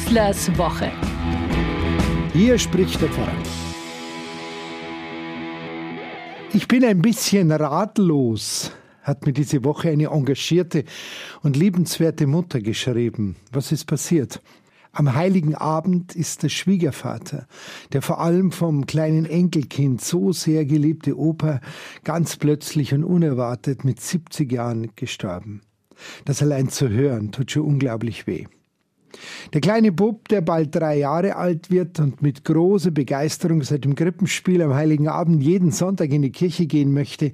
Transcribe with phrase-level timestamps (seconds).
[0.00, 0.90] Schießlers Woche.
[2.32, 3.36] Hier spricht der Pfarrer.
[6.54, 10.84] Ich bin ein bisschen ratlos, hat mir diese Woche eine engagierte
[11.42, 13.36] und liebenswerte Mutter geschrieben.
[13.52, 14.40] Was ist passiert?
[14.92, 17.46] Am heiligen Abend ist der Schwiegervater,
[17.92, 21.60] der vor allem vom kleinen Enkelkind so sehr geliebte Opa,
[22.04, 25.60] ganz plötzlich und unerwartet mit 70 Jahren gestorben.
[26.24, 28.46] Das allein zu hören tut schon unglaublich weh.
[29.52, 33.94] Der kleine Bub, der bald drei Jahre alt wird und mit großer Begeisterung seit dem
[33.94, 37.32] Krippenspiel am Heiligen Abend jeden Sonntag in die Kirche gehen möchte,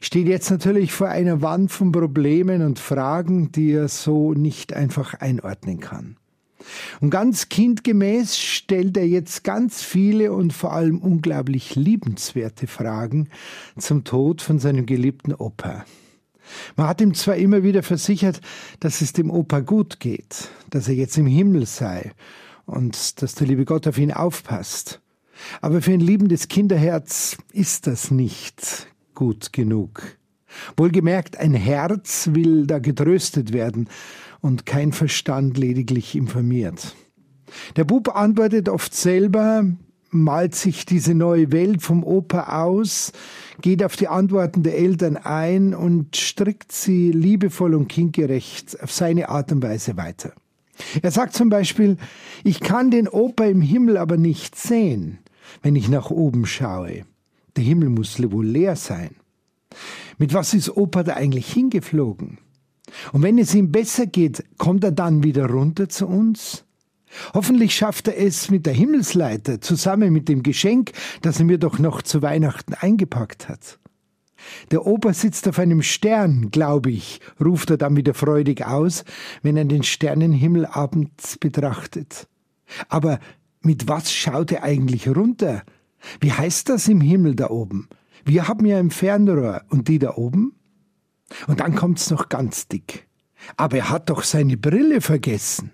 [0.00, 5.14] steht jetzt natürlich vor einer Wand von Problemen und Fragen, die er so nicht einfach
[5.14, 6.16] einordnen kann.
[7.00, 13.28] Und ganz kindgemäß stellt er jetzt ganz viele und vor allem unglaublich liebenswerte Fragen
[13.76, 15.84] zum Tod von seinem geliebten Opa.
[16.76, 18.40] Man hat ihm zwar immer wieder versichert,
[18.80, 22.12] dass es dem Opa gut geht, dass er jetzt im Himmel sei
[22.66, 25.00] und dass der liebe Gott auf ihn aufpasst.
[25.60, 30.02] Aber für ein liebendes Kinderherz ist das nicht gut genug.
[30.76, 33.88] Wohlgemerkt, ein Herz will da getröstet werden
[34.40, 36.94] und kein Verstand lediglich informiert.
[37.76, 39.66] Der Bub antwortet oft selber,
[40.12, 43.12] malt sich diese neue Welt vom Opa aus,
[43.60, 49.28] geht auf die Antworten der Eltern ein und strickt sie liebevoll und kindgerecht auf seine
[49.28, 50.32] Art und Weise weiter.
[51.02, 51.96] Er sagt zum Beispiel,
[52.44, 55.18] ich kann den Opa im Himmel aber nicht sehen,
[55.62, 57.04] wenn ich nach oben schaue.
[57.56, 59.10] Der Himmel muss wohl leer sein.
[60.18, 62.38] Mit was ist Opa da eigentlich hingeflogen?
[63.12, 66.64] Und wenn es ihm besser geht, kommt er dann wieder runter zu uns?
[67.34, 71.78] Hoffentlich schafft er es mit der Himmelsleiter zusammen mit dem Geschenk, das er mir doch
[71.78, 73.78] noch zu Weihnachten eingepackt hat.
[74.70, 79.04] Der Opa sitzt auf einem Stern, glaube ich, ruft er dann wieder freudig aus,
[79.42, 82.26] wenn er den Sternenhimmel abends betrachtet.
[82.88, 83.20] Aber
[83.60, 85.62] mit was schaut er eigentlich runter?
[86.20, 87.88] Wie heißt das im Himmel da oben?
[88.24, 90.54] Wir haben ja ein Fernrohr und die da oben?
[91.46, 93.06] Und dann kommt's noch ganz dick.
[93.56, 95.72] Aber er hat doch seine Brille vergessen.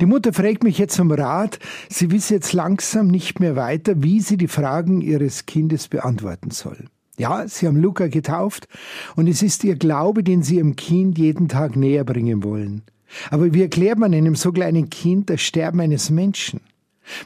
[0.00, 4.20] Die Mutter fragt mich jetzt um Rat, sie wisse jetzt langsam nicht mehr weiter, wie
[4.20, 6.86] sie die Fragen ihres Kindes beantworten soll.
[7.18, 8.68] Ja, sie haben Luca getauft
[9.16, 12.82] und es ist ihr Glaube, den sie ihrem Kind jeden Tag näher bringen wollen.
[13.30, 16.60] Aber wie erklärt man einem so kleinen Kind das Sterben eines Menschen?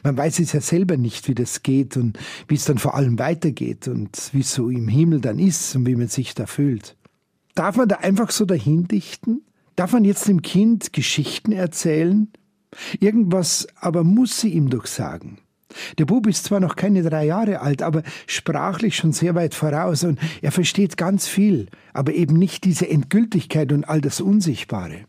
[0.03, 3.17] Man weiß es ja selber nicht, wie das geht und wie es dann vor allem
[3.19, 6.95] weitergeht und wie es so im Himmel dann ist und wie man sich da fühlt.
[7.55, 9.41] Darf man da einfach so dahin dichten?
[9.75, 12.27] Darf man jetzt dem Kind Geschichten erzählen?
[12.99, 15.37] Irgendwas aber muss sie ihm doch sagen.
[15.97, 20.03] Der Bub ist zwar noch keine drei Jahre alt, aber sprachlich schon sehr weit voraus
[20.03, 25.05] und er versteht ganz viel, aber eben nicht diese Endgültigkeit und all das Unsichtbare.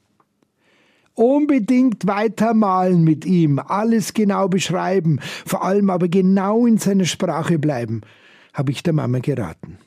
[1.15, 8.01] Unbedingt weitermalen mit ihm, alles genau beschreiben, vor allem aber genau in seiner Sprache bleiben,
[8.55, 9.79] habe ich der Mama geraten.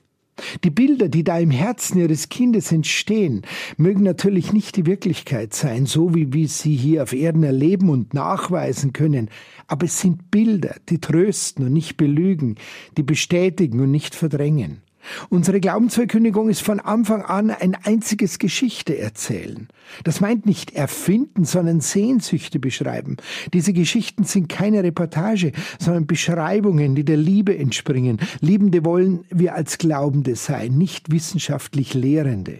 [0.63, 3.43] Die Bilder, die da im Herzen ihres Kindes entstehen,
[3.77, 8.13] mögen natürlich nicht die Wirklichkeit sein, so wie wir sie hier auf Erden erleben und
[8.13, 9.29] nachweisen können,
[9.67, 12.55] aber es sind Bilder, die trösten und nicht belügen,
[12.97, 14.81] die bestätigen und nicht verdrängen.
[15.29, 19.67] Unsere Glaubensverkündigung ist von Anfang an ein einziges Geschichte erzählen.
[20.03, 23.17] Das meint nicht erfinden, sondern Sehnsüchte beschreiben.
[23.53, 28.19] Diese Geschichten sind keine Reportage, sondern Beschreibungen, die der Liebe entspringen.
[28.41, 32.59] Liebende wollen wir als Glaubende sein, nicht wissenschaftlich Lehrende.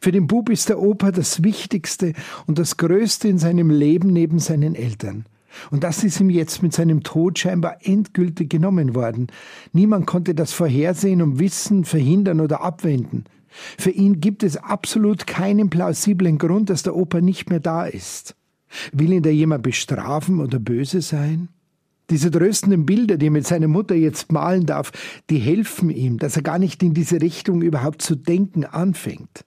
[0.00, 2.12] Für den Bub ist der Opa das Wichtigste
[2.46, 5.24] und das Größte in seinem Leben neben seinen Eltern.
[5.70, 9.28] Und das ist ihm jetzt mit seinem Tod scheinbar endgültig genommen worden.
[9.72, 13.24] Niemand konnte das vorhersehen und wissen, verhindern oder abwenden.
[13.78, 18.34] Für ihn gibt es absolut keinen plausiblen Grund, dass der Opa nicht mehr da ist.
[18.92, 21.48] Will ihn da jemand bestrafen oder böse sein?
[22.10, 24.92] Diese tröstenden Bilder, die er mit seiner Mutter jetzt malen darf,
[25.30, 29.44] die helfen ihm, dass er gar nicht in diese Richtung überhaupt zu denken anfängt.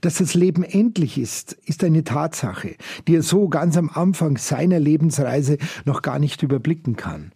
[0.00, 4.78] Dass das Leben endlich ist, ist eine Tatsache, die er so ganz am Anfang seiner
[4.78, 7.32] Lebensreise noch gar nicht überblicken kann.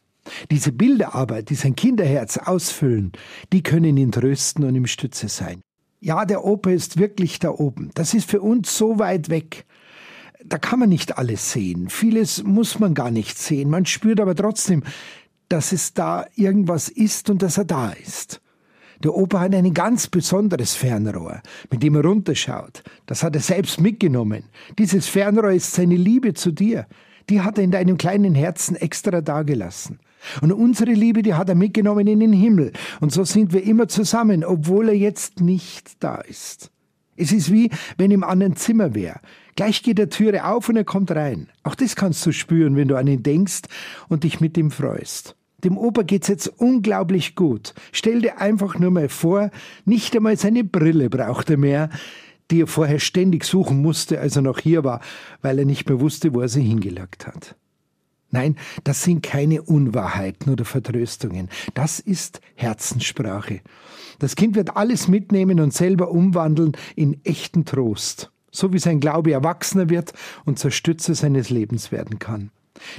[0.50, 3.12] Diese Bilder aber, die sein Kinderherz ausfüllen,
[3.52, 5.62] die können ihn trösten und ihm Stütze sein.
[6.00, 7.90] Ja, der Opa ist wirklich da oben.
[7.94, 9.66] Das ist für uns so weit weg.
[10.44, 11.90] Da kann man nicht alles sehen.
[11.90, 13.68] Vieles muss man gar nicht sehen.
[13.68, 14.82] Man spürt aber trotzdem,
[15.50, 18.40] dass es da irgendwas ist und dass er da ist.
[19.02, 22.82] Der Opa hat ein ganz besonderes Fernrohr, mit dem er runterschaut.
[23.06, 24.44] Das hat er selbst mitgenommen.
[24.78, 26.86] Dieses Fernrohr ist seine Liebe zu dir.
[27.30, 30.00] Die hat er in deinem kleinen Herzen extra dagelassen.
[30.42, 32.72] Und unsere Liebe, die hat er mitgenommen in den Himmel.
[33.00, 36.70] Und so sind wir immer zusammen, obwohl er jetzt nicht da ist.
[37.16, 39.20] Es ist wie, wenn im anderen Zimmer wäre.
[39.56, 41.48] Gleich geht der Türe auf und er kommt rein.
[41.62, 43.62] Auch das kannst du spüren, wenn du an ihn denkst
[44.08, 45.36] und dich mit ihm freust.
[45.64, 47.74] Dem Opa geht's jetzt unglaublich gut.
[47.92, 49.50] Stell dir einfach nur mal vor,
[49.84, 51.90] nicht einmal seine Brille braucht er mehr,
[52.50, 55.00] die er vorher ständig suchen musste, als er noch hier war,
[55.42, 57.56] weil er nicht mehr wusste, wo er sie hingelagt hat.
[58.32, 61.48] Nein, das sind keine Unwahrheiten oder Vertröstungen.
[61.74, 63.60] Das ist Herzenssprache.
[64.20, 69.32] Das Kind wird alles mitnehmen und selber umwandeln in echten Trost, so wie sein Glaube
[69.32, 70.12] erwachsener wird
[70.44, 72.50] und zur Stütze seines Lebens werden kann.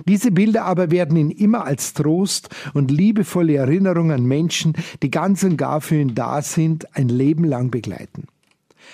[0.08, 5.44] Diese Bilder aber werden ihn immer als Trost und liebevolle Erinnerung an Menschen, die ganz
[5.44, 8.28] und gar für ihn da sind, ein Leben lang begleiten.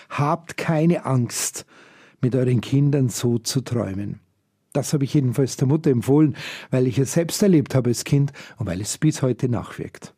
[0.09, 1.65] Habt keine Angst,
[2.21, 4.19] mit euren Kindern so zu träumen.
[4.73, 6.35] Das habe ich jedenfalls der Mutter empfohlen,
[6.69, 10.13] weil ich es selbst erlebt habe als Kind und weil es bis heute nachwirkt.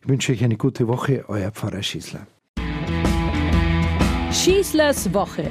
[0.00, 2.26] Ich wünsche euch eine gute Woche, euer Pfarrer Schießler.
[4.30, 5.50] Schießlers Woche,